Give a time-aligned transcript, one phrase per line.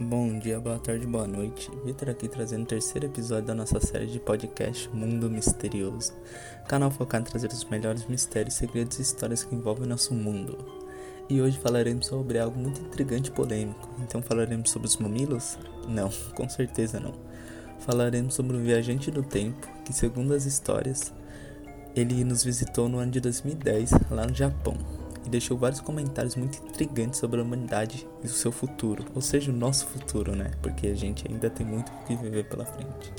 [0.00, 1.68] Bom dia, boa tarde, boa noite.
[1.84, 6.12] Vitor aqui trazendo o terceiro episódio da nossa série de podcast Mundo Misterioso.
[6.68, 10.56] Canal focado em trazer os melhores mistérios, segredos e histórias que envolvem nosso mundo.
[11.28, 13.88] E hoje falaremos sobre algo muito intrigante e polêmico.
[13.98, 15.58] Então falaremos sobre os mamilos?
[15.88, 17.14] Não, com certeza não.
[17.80, 21.12] Falaremos sobre o viajante do tempo, que segundo as histórias,
[21.96, 24.97] ele nos visitou no ano de 2010, lá no Japão
[25.28, 29.52] e deixou vários comentários muito intrigantes sobre a humanidade e o seu futuro, ou seja,
[29.52, 30.52] o nosso futuro, né?
[30.62, 33.12] Porque a gente ainda tem muito o que viver pela frente.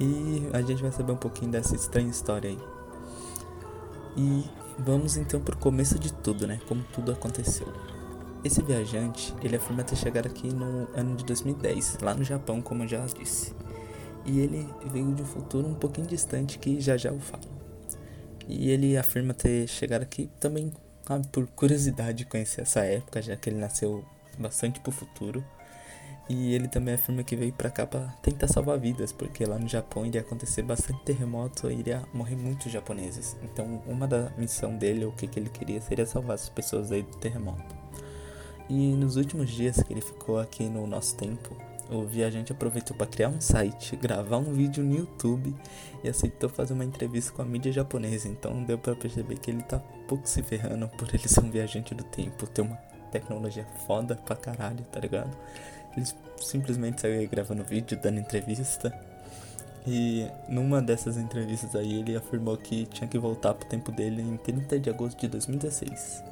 [0.00, 2.58] E a gente vai saber um pouquinho dessa estranha história aí.
[4.16, 4.44] E
[4.78, 6.60] vamos então pro começo de tudo, né?
[6.66, 7.72] Como tudo aconteceu.
[8.42, 12.82] Esse viajante, ele afirma ter chegado aqui no ano de 2010, lá no Japão, como
[12.82, 13.54] eu já disse.
[14.26, 17.44] E ele veio de um futuro um pouquinho distante que já já eu falo.
[18.48, 20.72] E ele afirma ter chegado aqui também
[21.30, 24.04] por curiosidade de conhecer essa época, já que ele nasceu
[24.38, 25.44] bastante pro futuro.
[26.28, 29.68] E ele também afirma que veio pra cá pra tentar salvar vidas, porque lá no
[29.68, 33.36] Japão iria acontecer bastante terremoto e iria morrer muitos japoneses.
[33.42, 37.02] Então, uma da missão dele, o que, que ele queria, seria salvar as pessoas aí
[37.02, 37.76] do terremoto.
[38.70, 41.54] E nos últimos dias que ele ficou aqui no nosso tempo,
[41.90, 45.54] o viajante aproveitou para criar um site, gravar um vídeo no YouTube
[46.02, 48.28] e aceitou fazer uma entrevista com a mídia japonesa.
[48.28, 51.94] Então deu para perceber que ele tá pouco se ferrando por ele ser um viajante
[51.94, 52.76] do tempo, ter uma
[53.10, 55.36] tecnologia foda pra caralho, tá ligado?
[55.96, 56.06] Ele
[56.40, 58.92] simplesmente saiu gravando vídeo, dando entrevista.
[59.86, 64.36] E numa dessas entrevistas aí ele afirmou que tinha que voltar pro tempo dele em
[64.38, 66.24] 30 de agosto de 2016.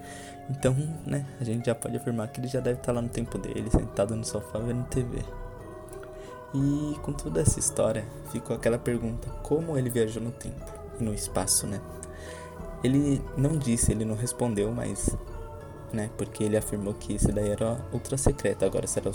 [0.50, 0.74] Então,
[1.06, 3.70] né, a gente já pode afirmar que ele já deve estar lá no tempo dele,
[3.70, 5.18] sentado no sofá vendo TV.
[6.54, 11.14] E com toda essa história, ficou aquela pergunta: como ele viajou no tempo e no
[11.14, 11.80] espaço, né?
[12.84, 15.16] Ele não disse, ele não respondeu, mas
[15.92, 16.10] né?
[16.16, 18.64] Porque ele afirmou que isso daí era ultra secreto.
[18.64, 19.10] Agora, se era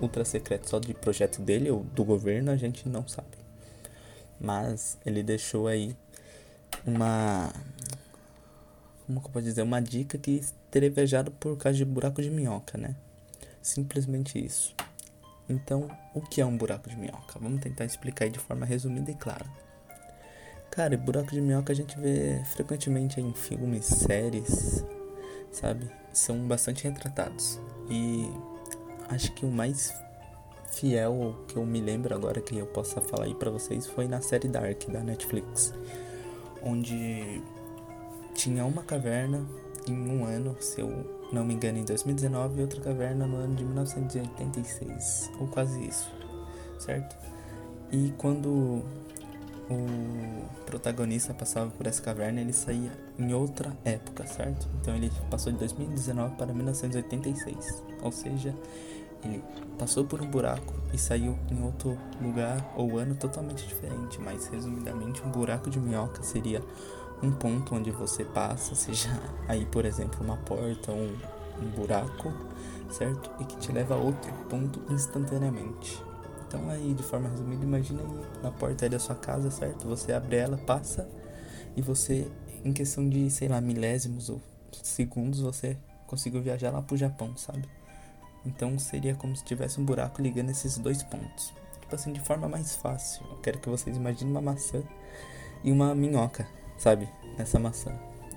[0.00, 3.28] ultra secreto só de projeto dele ou do governo, a gente não sabe.
[4.40, 5.96] Mas ele deixou aí
[6.84, 7.52] uma.
[9.06, 9.62] Como que eu posso dizer?
[9.62, 10.40] Uma dica que
[10.70, 12.96] teria viajado por causa de buraco de minhoca, né?
[13.62, 14.74] Simplesmente isso.
[15.48, 17.38] Então, o que é um buraco de minhoca?
[17.40, 19.46] Vamos tentar explicar aí de forma resumida e clara.
[20.70, 24.84] Cara, buraco de minhoca a gente vê frequentemente em filmes, séries,
[25.52, 25.88] sabe?
[26.12, 27.60] São bastante retratados.
[27.88, 28.28] E
[29.08, 29.94] acho que o mais
[30.72, 34.20] fiel que eu me lembro agora que eu possa falar aí para vocês foi na
[34.20, 35.72] série Dark da Netflix,
[36.62, 37.40] onde
[38.36, 39.44] tinha uma caverna
[39.88, 43.54] em um ano, se eu não me engano, em 2019 e outra caverna no ano
[43.54, 46.08] de 1986, ou quase isso,
[46.78, 47.16] certo?
[47.90, 48.82] E quando
[49.68, 54.68] o protagonista passava por essa caverna, ele saía em outra época, certo?
[54.80, 58.54] Então ele passou de 2019 para 1986, ou seja,
[59.24, 59.42] ele
[59.78, 65.22] passou por um buraco e saiu em outro lugar ou ano totalmente diferente, mas resumidamente,
[65.24, 66.62] um buraco de minhoca seria
[67.22, 69.08] um ponto onde você passa, seja
[69.48, 71.16] aí, por exemplo, uma porta, um,
[71.62, 72.32] um buraco,
[72.90, 73.30] certo?
[73.40, 76.02] E que te leva a outro ponto instantaneamente.
[76.46, 79.86] Então aí, de forma resumida, imagina aí na porta aí da sua casa, certo?
[79.88, 81.08] Você abre ela, passa
[81.76, 82.30] e você,
[82.64, 84.40] em questão de, sei lá, milésimos ou
[84.82, 85.76] segundos, você
[86.06, 87.68] conseguiu viajar lá pro Japão, sabe?
[88.44, 91.52] Então seria como se tivesse um buraco ligando esses dois pontos.
[91.80, 93.24] Tipo assim, de forma mais fácil.
[93.28, 94.82] Eu quero que vocês imaginem uma maçã
[95.64, 97.08] e uma minhoca, sabe?
[97.38, 97.92] Nessa maçã.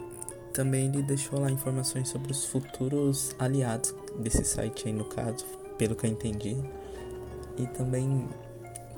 [0.53, 5.45] também ele deixou lá informações sobre os futuros aliados desse site aí, no caso,
[5.77, 6.55] pelo que eu entendi.
[7.57, 8.27] E também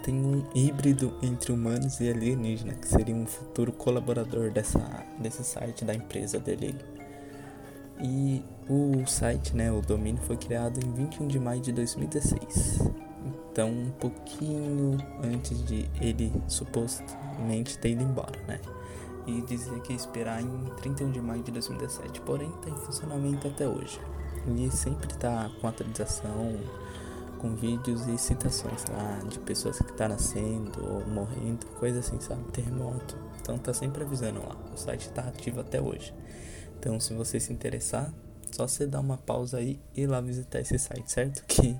[0.03, 4.79] tem um híbrido entre humanos e alienígena, que seria um futuro colaborador dessa,
[5.19, 6.75] desse site da empresa dele.
[7.99, 12.81] E o site, né, o domínio foi criado em 21 de maio de 2016.
[13.51, 18.59] Então, um pouquinho antes de ele supostamente ter ido embora, né?
[19.25, 22.19] E dizia que ia esperar em 31 de maio de 2017.
[22.21, 23.99] Porém, está em funcionamento até hoje.
[24.45, 26.57] E sempre está com atualização,
[27.39, 32.19] com vídeos e citações lá de pessoas que estão tá nascendo ou morrendo, coisa assim,
[32.19, 32.43] sabe?
[32.51, 33.15] Terremoto.
[33.41, 34.55] Então tá sempre avisando lá.
[34.73, 36.13] O site está ativo até hoje.
[36.85, 38.13] Então, se você se interessar,
[38.51, 41.43] só você dar uma pausa aí e ir lá visitar esse site, certo?
[41.49, 41.75] Que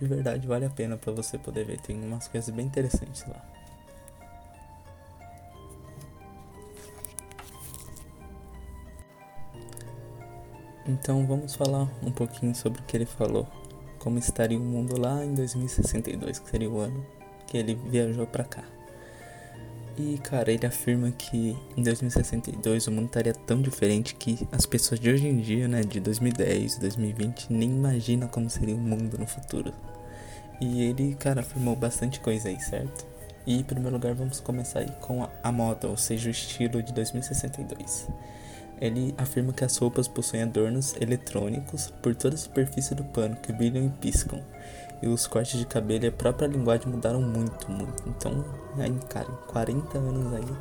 [0.00, 1.78] de verdade vale a pena para você poder ver.
[1.78, 3.44] Tem umas coisas bem interessantes lá.
[10.86, 13.46] Então vamos falar um pouquinho sobre o que ele falou.
[13.98, 17.06] Como estaria o mundo lá em 2062, que seria o ano
[17.46, 18.64] que ele viajou para cá.
[20.00, 24.98] E, cara, ele afirma que em 2062 o mundo estaria tão diferente que as pessoas
[24.98, 29.26] de hoje em dia, né, de 2010, 2020, nem imaginam como seria o mundo no
[29.26, 29.74] futuro.
[30.58, 33.06] E ele, cara, afirmou bastante coisa aí, certo?
[33.46, 36.82] E em primeiro lugar, vamos começar aí com a, a moda, ou seja, o estilo
[36.82, 38.08] de 2062.
[38.80, 43.52] Ele afirma que as roupas possuem adornos eletrônicos por toda a superfície do pano que
[43.52, 44.42] brilham e piscam
[45.02, 48.02] e os cortes de cabelo e a própria linguagem mudaram muito, muito.
[48.06, 48.44] Então,
[48.78, 50.56] aí, cara, em 40 anos aí,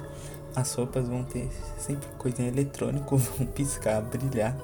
[0.55, 4.55] as roupas vão ter sempre coisinha eletrônica, vão piscar, brilhar,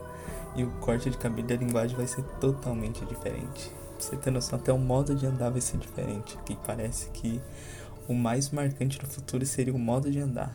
[0.56, 3.70] e o corte de cabelo e a linguagem vai ser totalmente diferente.
[3.98, 7.42] Pra você ter noção, até o modo de andar vai ser diferente, que parece que
[8.08, 10.54] o mais marcante no futuro seria o modo de andar.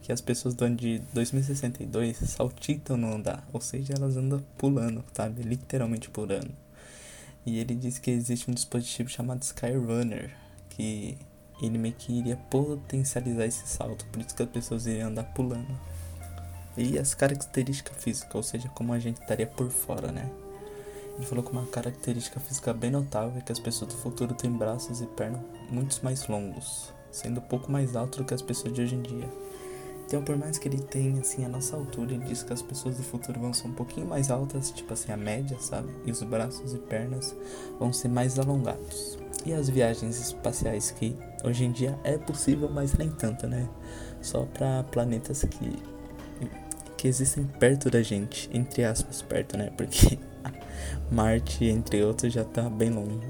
[0.00, 5.04] Que as pessoas do ano de 2062 saltitam no andar, ou seja, elas andam pulando,
[5.12, 5.42] sabe?
[5.42, 6.61] Literalmente pulando.
[7.44, 10.34] E ele disse que existe um dispositivo chamado Skyrunner,
[10.70, 11.18] que
[11.60, 15.78] ele meio que iria potencializar esse salto, por isso que as pessoas iriam andar pulando.
[16.76, 20.30] E as características físicas, ou seja, como a gente estaria por fora, né?
[21.16, 24.50] Ele falou que uma característica física bem notável é que as pessoas do futuro têm
[24.50, 28.72] braços e pernas muito mais longos, sendo um pouco mais altos do que as pessoas
[28.72, 29.28] de hoje em dia.
[30.12, 32.98] Então, por mais que ele tenha, assim, a nossa altura, ele diz que as pessoas
[32.98, 35.88] do futuro vão ser um pouquinho mais altas, tipo assim, a média, sabe?
[36.04, 37.34] E os braços e pernas
[37.78, 39.18] vão ser mais alongados.
[39.46, 43.66] E as viagens espaciais, que hoje em dia é possível, mas nem tanto, né?
[44.20, 45.82] Só para planetas que,
[46.98, 49.70] que existem perto da gente, entre aspas, perto, né?
[49.78, 50.18] Porque
[51.10, 53.26] Marte, entre outros, já tá bem longe.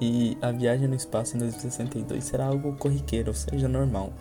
[0.00, 4.12] E a viagem no espaço em 2062 será algo corriqueiro, ou seja, normal.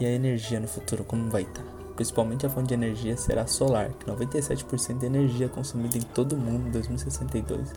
[0.00, 1.62] E a energia no futuro como vai estar?
[1.62, 1.74] Tá?
[1.94, 6.36] Principalmente a fonte de energia será solar, que 97% da energia consumida em todo o
[6.36, 7.72] mundo em 2062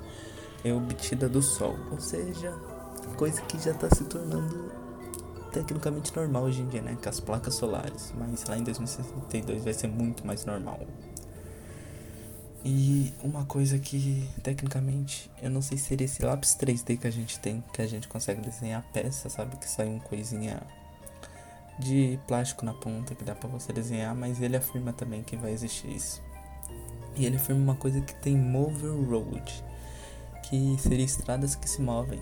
[0.64, 2.52] é obtida do Sol, ou seja,
[3.16, 4.72] coisa que já está se tornando
[5.52, 6.98] tecnicamente normal hoje em dia, né?
[7.02, 10.80] Com as placas solares, mas lá em 2062 vai ser muito mais normal.
[12.66, 17.12] E uma coisa que tecnicamente eu não sei se seria esse lápis 3D que a
[17.12, 19.56] gente tem, que a gente consegue desenhar peça, sabe?
[19.58, 20.62] Que sai uma coisinha
[21.80, 25.52] de plástico na ponta que dá para você desenhar, mas ele afirma também que vai
[25.52, 26.22] existir isso.
[27.16, 29.64] E ele afirma uma coisa que tem Mover Road,
[30.44, 32.19] que seria estradas que se movem.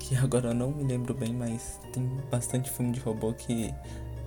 [0.00, 3.72] Que agora eu não me lembro bem, mas tem bastante filme de robô que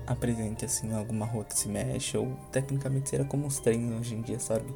[0.07, 4.21] apresente assim alguma rota que se mexe ou tecnicamente seria como os trens hoje em
[4.21, 4.73] dia, sabe?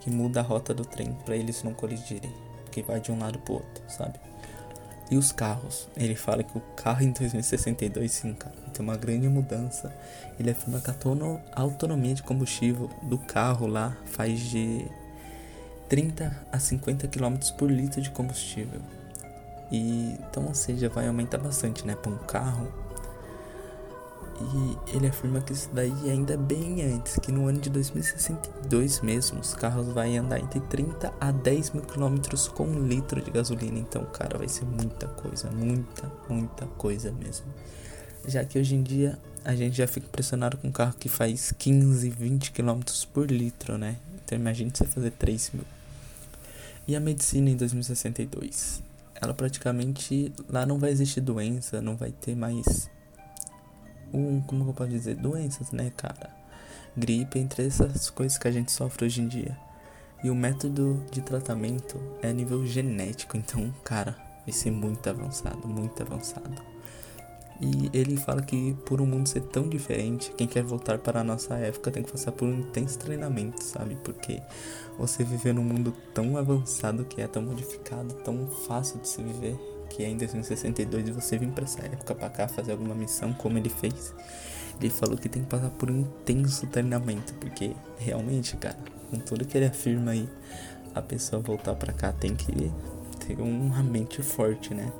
[0.00, 2.32] Que muda a rota do trem para eles não colidirem,
[2.64, 4.18] porque vai de um lado pro outro, sabe?
[5.12, 5.90] E os carros?
[5.94, 9.94] Ele fala que o carro em 2062, sim, cara, tem uma grande mudança.
[10.40, 14.86] Ele afirma que a autonomia de combustível do carro lá faz de
[15.86, 18.80] 30 a 50 km por litro de combustível.
[19.70, 22.72] E então, ou seja, vai aumentar bastante, né, para um carro
[24.42, 29.00] e ele afirma que isso daí ainda é bem antes, que no ano de 2062
[29.00, 33.30] mesmo, os carros vão andar entre 30 a 10 mil quilômetros com um litro de
[33.30, 33.78] gasolina.
[33.78, 37.46] Então, cara, vai ser muita coisa, muita, muita coisa mesmo.
[38.26, 41.52] Já que hoje em dia a gente já fica impressionado com um carro que faz
[41.58, 43.96] 15, 20 quilômetros por litro, né?
[44.24, 45.64] Então imagine você fazer 3 mil.
[46.86, 48.82] E a medicina em 2062?
[49.20, 52.90] Ela praticamente lá não vai existir doença, não vai ter mais
[54.12, 56.30] um, como eu posso dizer, doenças, né, cara?
[56.96, 59.56] Gripe, entre essas coisas que a gente sofre hoje em dia.
[60.22, 65.66] E o método de tratamento é a nível genético, então, cara, vai ser muito avançado,
[65.66, 66.62] muito avançado.
[67.60, 71.24] E ele fala que por um mundo ser tão diferente, quem quer voltar para a
[71.24, 73.96] nossa época tem que passar por um intenso treinamento, sabe?
[74.02, 74.42] Porque
[74.98, 79.56] você viver num mundo tão avançado que é tão modificado, tão fácil de se viver,
[79.92, 83.32] que é em 2062 e você vir para essa época para cá fazer alguma missão
[83.32, 84.14] como ele fez.
[84.80, 88.78] Ele falou que tem que passar por um intenso treinamento, porque realmente, cara,
[89.10, 90.28] com tudo que ele afirma aí,
[90.94, 92.72] a pessoa voltar para cá tem que
[93.20, 94.90] ter uma mente forte, né?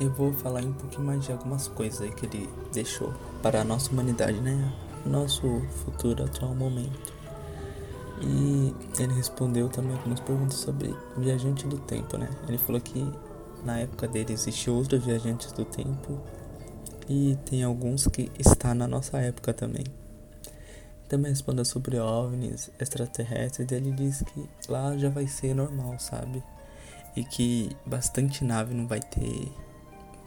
[0.00, 3.64] eu vou falar um pouquinho mais de algumas coisas aí que ele deixou para a
[3.64, 4.72] nossa humanidade, né?
[5.04, 7.14] Nosso futuro atual momento.
[8.22, 12.30] E ele respondeu também algumas perguntas sobre viajante do tempo, né?
[12.48, 13.06] Ele falou que
[13.64, 16.20] na época dele existiam outros viajantes do tempo
[17.08, 19.84] e tem alguns que está na nossa época também.
[21.08, 26.42] Também respondeu sobre OVNIs, extraterrestres, e ele disse que lá já vai ser normal, sabe?
[27.14, 29.48] E que bastante nave não vai ter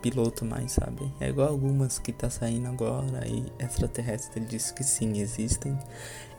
[0.02, 1.12] piloto mais, sabe?
[1.20, 5.78] É igual algumas que tá saindo agora e extraterrestres, ele disse que sim, existem.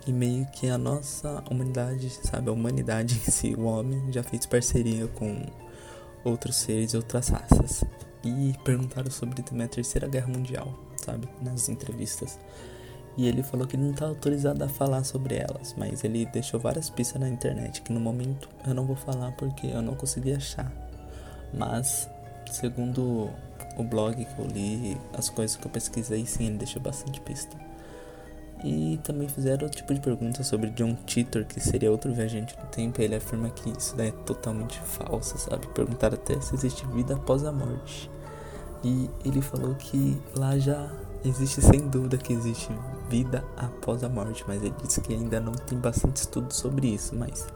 [0.07, 2.49] E meio que a nossa humanidade, sabe?
[2.49, 5.47] A humanidade em si, o homem, já fez parceria com
[6.25, 7.85] outros seres e outras raças.
[8.25, 11.29] E perguntaram sobre também a Terceira Guerra Mundial, sabe?
[11.43, 12.39] Nas entrevistas.
[13.17, 16.89] E ele falou que não tá autorizado a falar sobre elas, mas ele deixou várias
[16.89, 20.73] pistas na internet que no momento eu não vou falar porque eu não consegui achar.
[21.53, 22.09] Mas,
[22.51, 23.31] segundo
[23.77, 27.57] o blog que eu li, as coisas que eu pesquisei, sim, ele deixou bastante pista.
[28.63, 32.67] E também fizeram outro tipo de pergunta sobre John Titor, que seria outro viajante do
[32.67, 33.01] tempo.
[33.01, 35.67] Ele afirma que isso é totalmente falso, sabe?
[35.69, 38.11] Perguntaram até se existe vida após a morte.
[38.85, 40.91] E ele falou que lá já
[41.25, 42.71] existe, sem dúvida, que existe
[43.09, 47.15] vida após a morte, mas ele disse que ainda não tem bastante estudo sobre isso.
[47.17, 47.47] Mas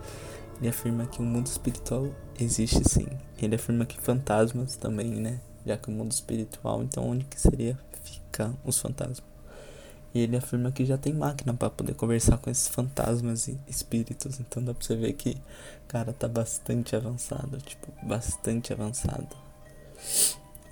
[0.64, 2.08] ele afirma que o mundo espiritual
[2.40, 3.06] existe sim.
[3.40, 5.38] Ele afirma que fantasmas também, né?
[5.66, 9.22] já que o mundo espiritual, então onde que seria ficar os fantasmas?
[10.14, 14.38] E ele afirma que já tem máquina para poder conversar com esses fantasmas e espíritos,
[14.38, 15.36] então dá pra você ver que,
[15.88, 19.36] cara, tá bastante avançado, tipo, bastante avançado.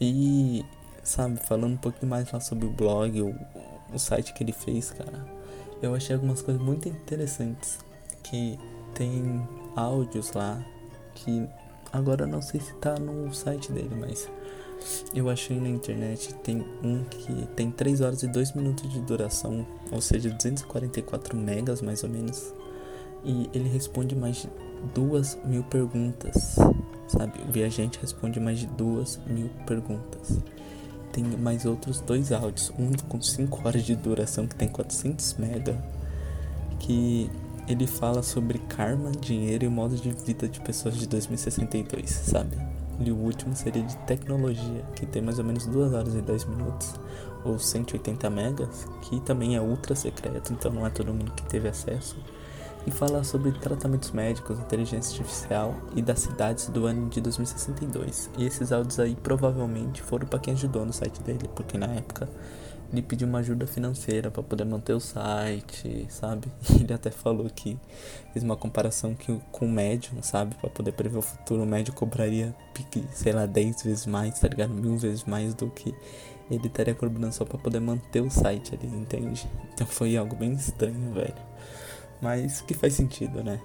[0.00, 0.64] E,
[1.02, 3.34] sabe, falando um pouquinho mais lá sobre o blog, o,
[3.92, 5.26] o site que ele fez, cara,
[5.82, 7.78] eu achei algumas coisas muito interessantes,
[8.22, 8.56] que
[8.94, 9.42] tem
[9.76, 10.62] áudios lá,
[11.14, 11.47] que
[11.93, 14.29] agora não sei se tá no site dele, mas
[15.14, 19.67] eu achei na internet tem um que tem 3 horas e 2 minutos de duração,
[19.91, 22.52] ou seja, 244 megas mais ou menos.
[23.25, 24.50] E ele responde mais de
[24.95, 26.57] 2 mil perguntas,
[27.07, 27.41] sabe?
[27.49, 30.41] O viajante responde mais de 2 mil perguntas.
[31.12, 35.76] Tem mais outros dois áudios, um com 5 horas de duração que tem 400 mega,
[36.81, 37.31] que
[37.69, 42.57] ele fala sobre karma, dinheiro e modo de vida de pessoas de 2062, sabe?
[43.00, 46.45] E o último seria de tecnologia, que tem mais ou menos 2 horas e 10
[46.45, 46.95] minutos,
[47.45, 51.69] ou 180 megas, que também é ultra secreto, então não é todo mundo que teve
[51.69, 52.16] acesso.
[52.87, 58.28] E fala sobre tratamentos médicos, inteligência artificial e das cidades do ano de 2062.
[58.37, 62.28] E esses áudios aí provavelmente foram para quem ajudou no site dele, porque na época
[62.92, 66.49] ele pediu uma ajuda financeira para poder manter o site, sabe?
[66.78, 67.78] Ele até falou que
[68.32, 70.54] fez uma comparação que com o médium, sabe?
[70.56, 72.54] Para poder prever o futuro, o médium cobraria,
[73.12, 74.75] sei lá, 10 vezes mais, tá ligado?
[74.75, 75.94] Mil vezes mais do que
[76.50, 79.49] ele estaria cobrando só para poder manter o site ali, entende?
[79.72, 81.34] Então foi algo bem estranho, velho.
[82.20, 83.58] Mas que faz sentido, né?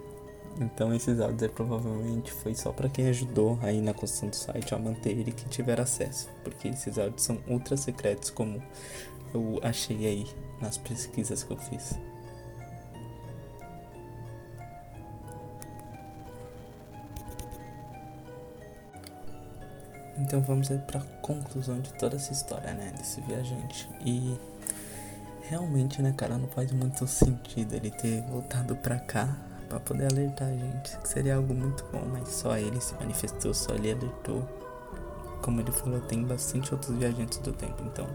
[0.59, 4.73] Então esses áudios aí provavelmente foi só para quem ajudou aí na construção do site
[4.73, 8.61] a manter ele que tiver acesso, porque esses áudios são ultra secretos como
[9.33, 10.27] eu achei aí
[10.61, 11.99] nas pesquisas que eu fiz.
[20.19, 23.87] Então vamos aí para conclusão de toda essa história, né, desse viajante.
[24.03, 24.37] E
[25.43, 29.37] realmente, né, cara, não faz muito sentido ele ter voltado para cá
[29.69, 33.53] para poder alertar a gente, que seria algo muito bom, mas só ele se manifestou,
[33.53, 34.47] só ele alertou.
[35.41, 38.07] Como ele falou, tem bastante outros viajantes do tempo, então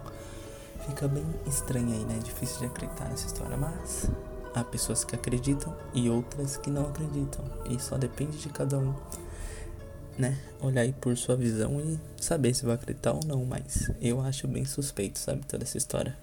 [0.87, 2.19] Fica bem estranho aí, né?
[2.25, 4.11] Difícil de acreditar nessa história, mas
[4.55, 7.45] há pessoas que acreditam e outras que não acreditam.
[7.71, 8.95] E só depende de cada um,
[10.19, 10.39] né?
[10.61, 13.45] Olhar aí por sua visão e saber se vai acreditar ou não.
[13.45, 15.47] Mas eu acho bem suspeito, sabe?
[15.47, 16.17] Toda essa história.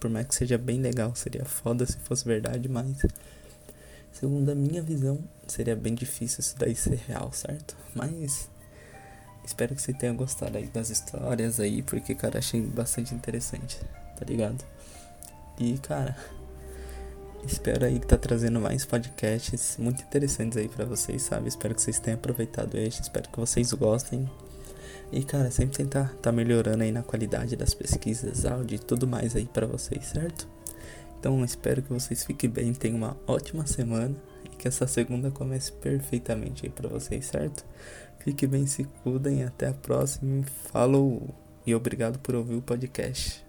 [0.00, 3.06] Por mais que seja bem legal, seria foda se fosse verdade, mas
[4.12, 7.76] segundo a minha visão, seria bem difícil isso daí ser real, certo?
[7.94, 8.48] Mas
[9.44, 13.78] Espero que você tenha gostado aí das histórias aí, porque, cara, achei bastante interessante,
[14.16, 14.64] tá ligado?
[15.58, 16.16] E, cara,
[17.46, 21.48] espero aí estar tá trazendo mais podcasts muito interessantes aí para vocês, sabe?
[21.48, 24.30] Espero que vocês tenham aproveitado este, espero que vocês gostem.
[25.10, 29.36] E, cara, sempre tentar tá melhorando aí na qualidade das pesquisas, áudio e tudo mais
[29.36, 30.48] aí para vocês, certo?
[31.18, 35.70] Então, espero que vocês fiquem bem, tenham uma ótima semana e que essa segunda comece
[35.70, 37.64] perfeitamente aí para vocês, certo?
[38.24, 40.44] Fique bem, se cuidem, até a próxima.
[40.70, 41.34] Falou!
[41.66, 43.44] E obrigado por ouvir o podcast.